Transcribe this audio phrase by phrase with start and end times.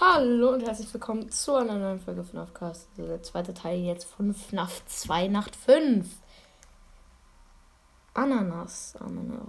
[0.00, 2.88] Hallo und herzlich willkommen zu einer neuen Folge von Aufcast.
[2.96, 6.06] Also der zweite Teil jetzt von FNAF 2 Nacht 5.
[8.14, 9.48] Ananas Ananas.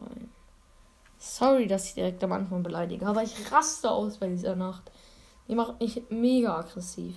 [1.20, 4.92] Sorry, dass ich direkt am Anfang beleidige, aber ich raste aus bei dieser Nacht.
[5.48, 7.16] Die macht mich mega aggressiv.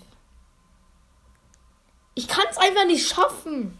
[2.15, 3.79] Ich kann es einfach nicht schaffen.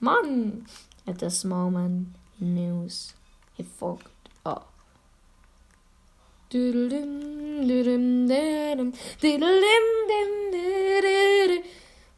[0.00, 0.66] Mann.
[1.06, 3.14] At this moment, news.
[3.56, 4.10] He fucked
[4.44, 4.71] up.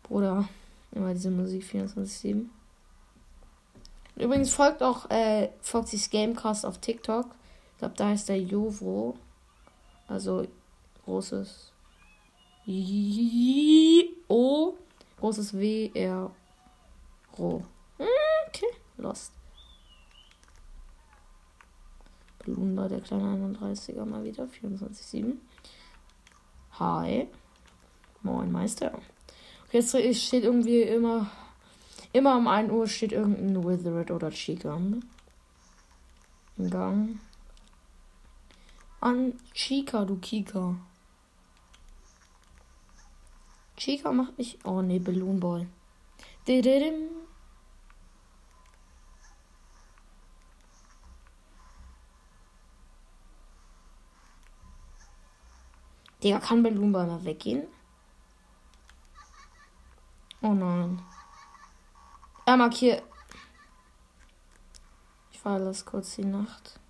[0.03, 0.49] Bruder,
[0.93, 2.47] immer diese Musik 24-7.
[4.17, 7.27] Übrigens folgt auch äh, Foxys Gamecast auf TikTok.
[7.73, 9.17] Ich glaube, da ist der Jovo.
[10.09, 10.47] Also
[11.05, 11.73] großes
[14.29, 14.75] O,
[15.21, 16.31] großes W R
[17.39, 17.65] Ro.
[18.49, 18.67] Okay,
[18.97, 19.33] lost.
[22.47, 24.45] Lumba, der kleine 31er, mal wieder.
[24.45, 25.35] 24,7.
[26.79, 27.29] Hi.
[28.23, 29.01] Moin, Meister.
[29.67, 31.31] Okay, jetzt steht irgendwie immer.
[32.13, 35.03] Immer um 1 Uhr steht irgendein Withered oder Chica im
[36.71, 37.19] Gang.
[39.01, 40.77] An Chica, du Kika.
[43.77, 44.59] Chica macht mich.
[44.65, 45.67] Oh ne, Balloon Boy.
[46.47, 47.09] Dididim.
[56.25, 57.69] Digga, kann Belumba mal weggehen?
[60.41, 61.03] Oh nein.
[62.47, 63.03] Er markiert.
[65.31, 66.81] Ich verlasse kurz die Nacht.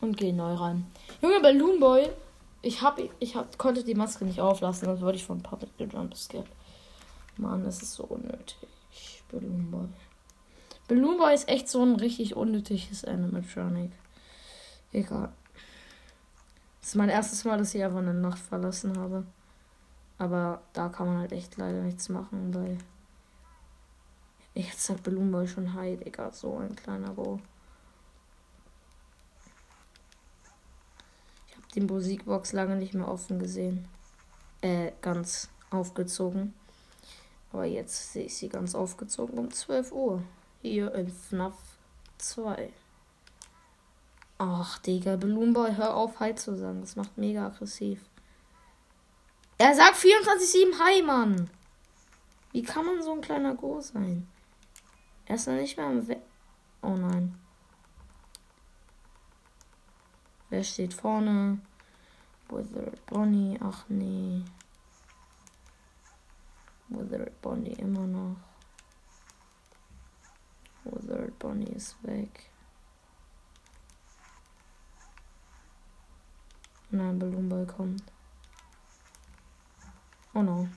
[0.00, 0.86] Und gehe neu rein.
[1.20, 2.08] Junge Balloon Boy.
[2.62, 6.46] Ich hab, ich hab, konnte die Maske nicht auflassen, sonst wurde ich von Puppet gejumpscared.
[7.36, 8.56] Mann, das ist so unnötig.
[9.30, 9.88] Balloon Boy.
[10.88, 13.92] Balloon Boy ist echt so ein richtig unnötiges Animatronic.
[14.92, 15.30] Egal.
[16.84, 19.24] Das ist mein erstes Mal, dass ich einfach eine Nacht verlassen habe.
[20.18, 22.76] Aber da kann man halt echt leider nichts machen, weil.
[24.52, 26.30] Jetzt hat Balloon schon High, Digga.
[26.30, 27.40] So ein kleiner Bo.
[31.48, 33.88] Ich habe die Musikbox lange nicht mehr offen gesehen.
[34.60, 36.52] Äh, ganz aufgezogen.
[37.50, 40.22] Aber jetzt sehe ich sie ganz aufgezogen um 12 Uhr.
[40.60, 41.56] Hier in FNAF
[42.18, 42.74] 2.
[44.38, 46.80] Ach, Digga, Balloonboy, hör auf, Hi zu sagen.
[46.80, 48.04] Das macht mega aggressiv.
[49.58, 51.48] Er sagt 24-7 Hi, Mann.
[52.52, 54.28] Wie kann man so ein kleiner Go sein?
[55.26, 56.16] Er ist noch nicht mehr am We
[56.82, 57.38] Oh nein.
[60.50, 61.58] Wer steht vorne?
[62.48, 63.58] Withered Bonnie.
[63.62, 64.42] Ach nee.
[66.88, 68.36] Withered Bonnie immer noch.
[70.84, 72.50] Withered Bonnie ist weg.
[76.94, 78.04] Nein, Balloonball kommt.
[80.32, 80.68] Oh no.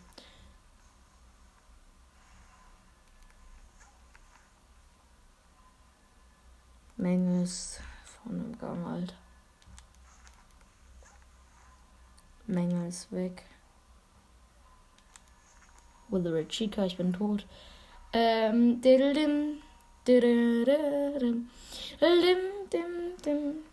[6.96, 9.14] Menge ist vorne im Gang, Alter.
[12.48, 13.46] Menge ist weg.
[16.10, 17.46] Withered Chica, ich bin tot.
[18.12, 19.62] Ähm, diddle dim,
[20.08, 20.66] dim,
[22.72, 23.64] dim, dim,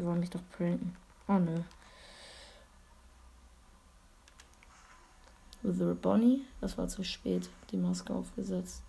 [0.00, 0.96] Die wollen mich doch pranken.
[1.28, 1.60] Oh nö.
[5.62, 6.46] The Bonnie.
[6.62, 7.50] Das war zu spät.
[7.70, 8.82] Die Maske aufgesetzt.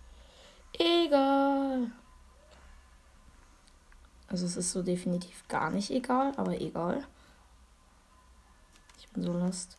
[0.72, 1.90] Egal.
[4.26, 7.06] Also es ist so definitiv gar nicht egal, aber egal.
[8.98, 9.76] Ich bin so lost.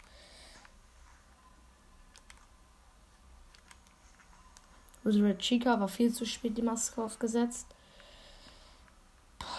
[5.04, 7.74] Red Chica war viel zu spät die Maske aufgesetzt.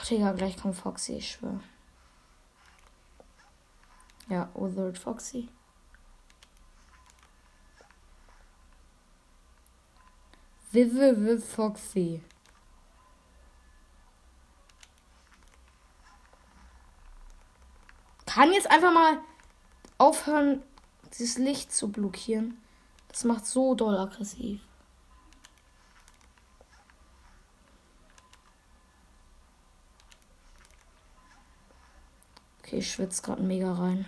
[0.09, 1.61] Digga, gleich kommt Foxy, ich schwöre.
[4.29, 5.49] Ja, Othered Foxy.
[10.71, 12.23] Vive Vive Foxy.
[18.27, 19.21] Kann jetzt einfach mal
[19.97, 20.63] aufhören,
[21.17, 22.61] dieses Licht zu blockieren.
[23.09, 24.61] Das macht so doll aggressiv.
[32.65, 34.07] Okay, ich schwitze gerade mega rein.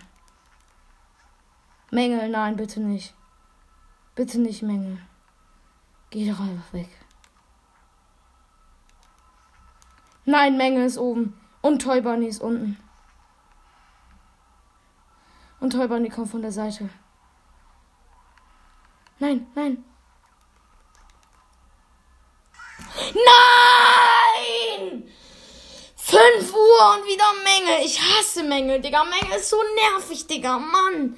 [1.91, 3.13] Mängel, nein, bitte nicht.
[4.15, 4.97] Bitte nicht Mängel.
[6.09, 6.89] Geh doch einfach weg.
[10.25, 11.39] Nein, Mängel ist oben.
[11.61, 12.79] Und Toy Bunny ist unten.
[15.59, 16.89] Und Toy Bunny kommt von der Seite.
[19.19, 19.83] Nein, nein.
[23.13, 24.06] Nein!
[26.17, 27.85] 5 Uhr und wieder Menge.
[27.85, 29.03] Ich hasse Menge, Digga.
[29.03, 29.57] Menge ist so
[29.91, 30.57] nervig, Digga.
[30.57, 31.15] Mann.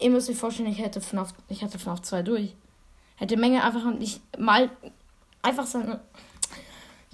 [0.00, 2.56] Ihr müsst euch vorstellen, ich hätte FNAF, ich hatte FNAF 2 durch.
[3.16, 4.70] Hätte Menge einfach nicht mal
[5.40, 6.00] einfach seine.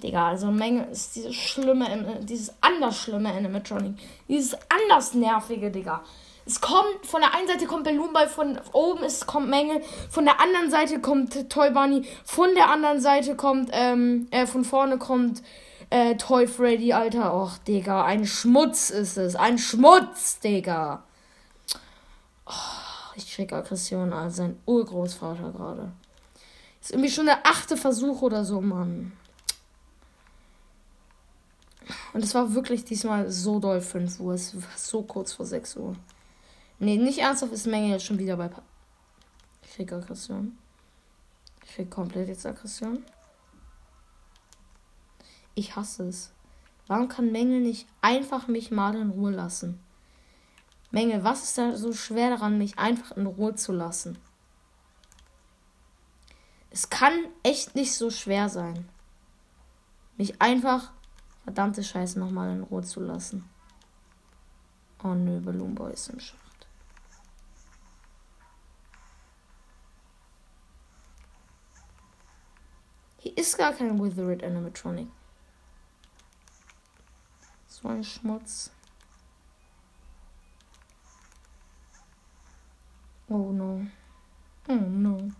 [0.01, 3.99] Digga, also Menge ist dieses schlimme, dieses anders schlimme Animatronic.
[4.27, 6.03] Dieses anders nervige, Digga.
[6.47, 10.25] Es kommt, von der einen Seite kommt Balloon Boy, von oben ist, kommt Menge, von
[10.25, 14.97] der anderen Seite kommt Toy Bunny, von der anderen Seite kommt, ähm, äh, von vorne
[14.97, 15.43] kommt,
[15.91, 17.35] äh, Toy Freddy, Alter.
[17.35, 19.35] Och, Digga, ein Schmutz ist es.
[19.35, 21.03] Ein Schmutz, Digga.
[22.45, 22.51] Oh,
[23.15, 25.91] ich krieg Aggression an sein Urgroßvater gerade.
[26.81, 29.11] Ist irgendwie schon der achte Versuch oder so, Mann.
[32.13, 34.33] Und es war wirklich diesmal so doll 5 Uhr.
[34.33, 35.95] Es war so kurz vor 6 Uhr.
[36.79, 38.47] Nee, nicht ernsthaft ist Menge jetzt schon wieder bei.
[38.47, 38.63] Pa
[39.63, 40.57] ich krieg Aggression.
[41.63, 43.03] Ich krieg komplett jetzt Aggression.
[45.55, 46.31] Ich hasse es.
[46.87, 49.79] Warum kann Menge nicht einfach mich mal in Ruhe lassen?
[50.91, 54.17] Menge, was ist da so schwer daran, mich einfach in Ruhe zu lassen?
[56.69, 57.13] Es kann
[57.43, 58.87] echt nicht so schwer sein,
[60.17, 60.91] mich einfach
[61.43, 63.49] verdammte Scheiße nochmal in Ruhe zu lassen.
[65.03, 66.67] Oh nö, Balloon Boy ist im Schacht.
[73.17, 75.07] Hier ist gar kein Withered Animatronic.
[77.81, 78.71] So ein Schmutz.
[83.27, 83.87] Oh no.
[84.67, 85.31] Oh no.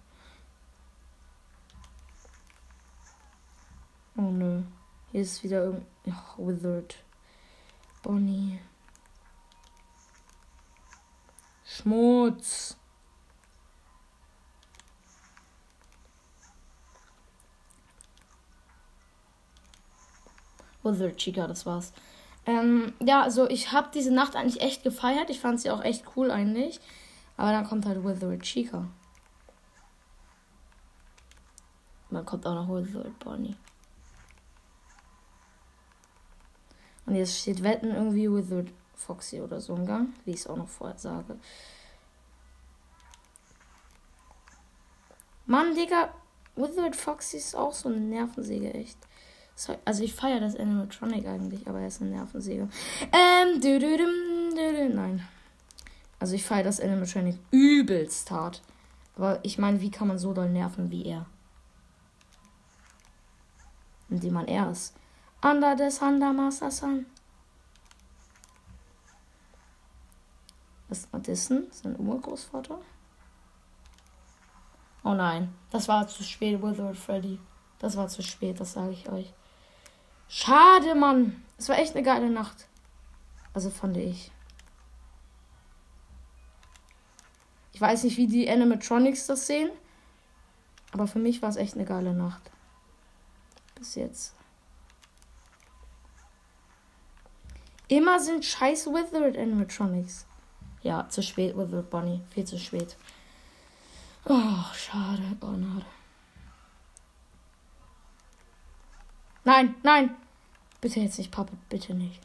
[4.17, 4.63] Oh no.
[5.11, 7.03] Hier ist wieder irgendein oh, Withered.
[8.01, 8.59] Bonnie.
[11.63, 12.75] Schmutz.
[20.81, 21.93] Withered Chica, das war's.
[22.45, 25.29] Ähm, ja, also ich habe diese Nacht eigentlich echt gefeiert.
[25.29, 26.79] Ich fand sie auch echt cool eigentlich.
[27.37, 28.87] Aber dann kommt halt Withered Chica.
[32.11, 33.55] dann kommt auch noch Withered Bonnie.
[37.05, 40.57] Und jetzt steht Wetten irgendwie Withered Foxy oder so im Gang, wie ich es auch
[40.57, 41.39] noch vorher sage.
[45.45, 46.13] Mann, Digga,
[46.55, 48.97] Withered Foxy ist auch so eine Nervensäge, echt.
[49.85, 52.67] Also ich feiere das Animatronic eigentlich, aber er ist eine Nervensäge.
[53.11, 54.05] Ähm, du, du, du,
[54.55, 55.27] du, nein.
[56.19, 58.61] Also ich feiere das Animatronic übelst hart.
[59.15, 61.25] Aber ich meine, wie kann man so doll nerven wie er?
[64.09, 64.95] Indem man er ist.
[65.43, 67.05] Under des Handamaster-san.
[70.89, 71.67] Was ist Madison?
[71.71, 72.79] Sein Urgroßvater?
[75.03, 77.39] Oh nein, das war zu spät, Withered Freddy.
[77.79, 79.33] Das war zu spät, das sage ich euch.
[80.33, 81.43] Schade, Mann.
[81.57, 82.65] Es war echt eine geile Nacht.
[83.53, 84.31] Also fand ich.
[87.73, 89.69] Ich weiß nicht, wie die Animatronics das sehen.
[90.93, 92.49] Aber für mich war es echt eine geile Nacht.
[93.75, 94.33] Bis jetzt.
[97.89, 100.25] Immer sind scheiß Withered Animatronics.
[100.81, 102.21] Ja, zu spät, Withered Bonnie.
[102.33, 102.95] Viel zu spät.
[104.23, 105.37] Oh, schade.
[105.41, 105.81] Oh, no.
[109.43, 110.15] Nein, nein.
[110.81, 111.53] Bitte jetzt nicht, Papa.
[111.69, 112.19] Bitte nicht.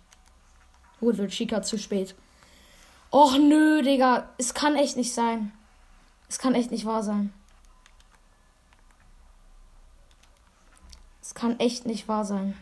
[1.00, 2.14] Withered Chica zu spät.
[3.10, 4.30] Och nö, Digga.
[4.38, 5.52] Es kann echt nicht sein.
[6.28, 7.32] Es kann echt nicht wahr sein.
[11.22, 12.56] Es kann echt nicht wahr sein.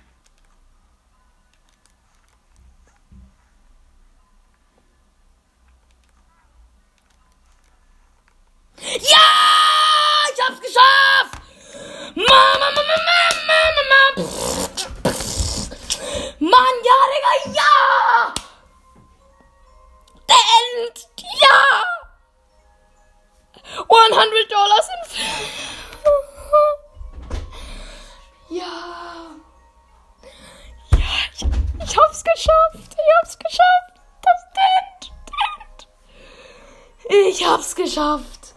[37.95, 38.55] Geschafft.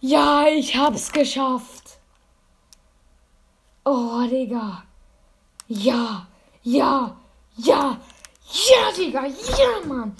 [0.00, 1.98] Ja, ich hab's geschafft.
[3.84, 4.82] Oh, Digga.
[5.68, 6.26] Ja,
[6.62, 7.16] ja,
[7.56, 7.96] ja,
[8.52, 9.24] ja, Digga.
[9.24, 10.14] Ja, Mann.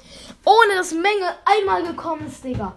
[0.45, 2.73] Ohne dass Menge einmal gekommen ist, Digga.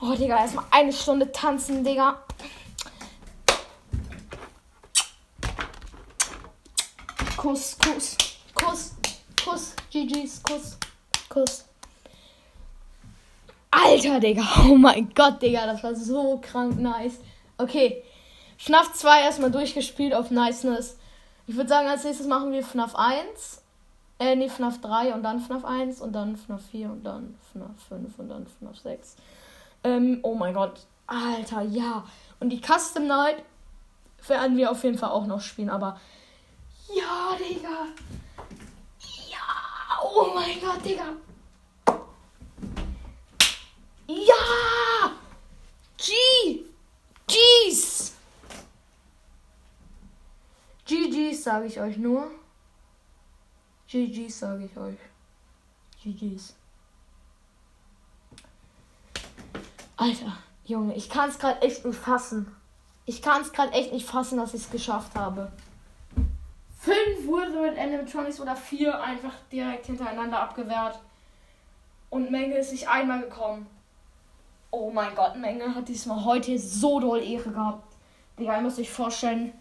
[0.00, 2.22] Oh, Digga, erstmal eine Stunde tanzen, Digga.
[7.36, 8.29] Kuss, Kuss.
[8.62, 8.94] Kuss,
[9.42, 10.76] Kuss, GG's, Kuss,
[11.28, 11.64] Kuss.
[13.70, 14.42] Alter, Digga.
[14.68, 15.66] Oh mein Gott, Digga.
[15.66, 17.18] Das war so krank nice.
[17.56, 18.02] Okay.
[18.58, 20.98] FNAF 2 erstmal durchgespielt auf Niceness.
[21.46, 23.62] Ich würde sagen, als nächstes machen wir FNAF 1.
[24.18, 27.70] Äh, nee, FNAF 3 und dann FNAF 1 und dann FNAF 4 und dann FNAF
[27.88, 29.16] 5 und dann FNAF 6.
[29.84, 30.80] Ähm, oh mein Gott.
[31.06, 32.04] Alter, ja.
[32.38, 33.36] Und die Custom Night
[34.28, 35.98] werden wir auf jeden Fall auch noch spielen, aber.
[36.94, 37.86] Ja, Digga.
[40.12, 41.16] Oh mein Gott, Digga.
[44.06, 45.12] Ja!
[45.96, 46.64] G!
[47.26, 48.12] G's!
[50.84, 52.30] GG's sage ich euch nur.
[53.88, 54.98] GG's sage ich euch.
[56.02, 56.54] GG's.
[59.96, 62.52] Alter, Junge, ich kann es gerade echt nicht fassen.
[63.06, 65.52] Ich kann es gerade echt nicht fassen, dass ich es geschafft habe.
[66.80, 70.98] Fünf Wuthering Animatronics oder vier einfach direkt hintereinander abgewehrt.
[72.08, 73.66] Und Menge ist nicht einmal gekommen.
[74.70, 77.84] Oh mein Gott, Menge hat diesmal heute so doll Ehre gehabt.
[78.38, 79.52] Digga, ihr müsst euch vorstellen,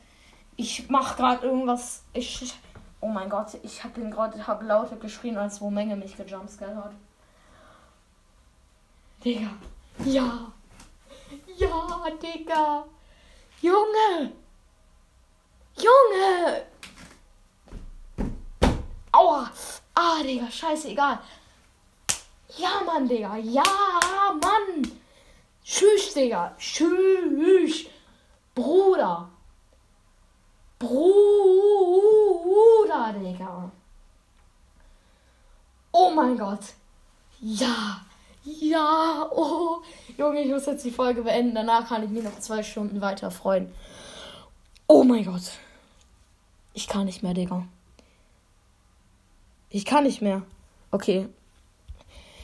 [0.55, 2.03] ich mach gerade irgendwas.
[2.13, 2.53] Ich.
[3.01, 6.75] Oh mein Gott, ich hab ihn gerade hab lauter geschrien, als wo Menge mich gejumpscared
[6.75, 6.93] hat.
[9.25, 9.49] Digga.
[10.05, 10.53] Ja.
[11.57, 12.85] Ja, Digga.
[13.61, 14.31] Junge.
[15.75, 16.65] Junge.
[20.19, 21.19] Ah, Digga, scheißegal.
[22.57, 23.37] Ja, Mann, Digga.
[23.37, 23.63] Ja,
[24.33, 24.91] Mann.
[25.63, 26.53] Tschüss, Digga.
[26.57, 27.85] Tschüss.
[28.53, 29.29] Bruder.
[30.77, 30.99] Bruder,
[33.13, 33.71] Digga.
[35.93, 36.65] Oh mein Gott.
[37.39, 38.01] Ja.
[38.43, 39.25] Ja.
[39.31, 39.81] Oh.
[40.17, 41.55] Junge, ich muss jetzt die Folge beenden.
[41.55, 43.73] Danach kann ich mich noch zwei Stunden weiter freuen.
[44.87, 45.51] Oh mein Gott.
[46.73, 47.65] Ich kann nicht mehr, Digga.
[49.69, 50.43] Ich kann nicht mehr.
[50.91, 51.27] Okay.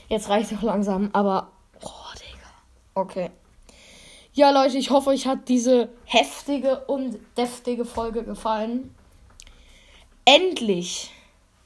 [0.09, 1.51] Jetzt reicht es auch langsam, aber.
[1.81, 2.47] Oh, Digga.
[2.93, 3.31] Okay.
[4.33, 8.93] Ja, Leute, ich hoffe, euch hat diese heftige und deftige Folge gefallen.
[10.25, 11.11] Endlich.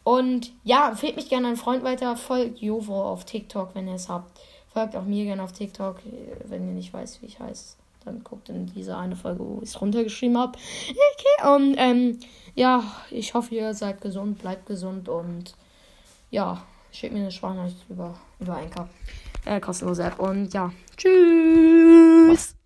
[0.03, 2.15] Und ja, empfehlt mich gerne einen Freund weiter.
[2.15, 4.39] Folgt Jovo auf TikTok, wenn ihr es habt.
[4.71, 5.97] Folgt auch mir gerne auf TikTok,
[6.45, 7.75] wenn ihr nicht weißt, wie ich heiße.
[8.05, 10.57] Dann guckt in diese eine Folge, wo ich es runtergeschrieben habe.
[10.89, 12.19] Okay, und ähm,
[12.55, 15.53] ja, ich hoffe, ihr seid gesund, bleibt gesund und
[16.31, 18.89] ja, schickt mir eine Sprachnachricht über, über Anchor.
[19.45, 20.19] Äh, kostenlose App.
[20.19, 22.58] Und ja, tschüss.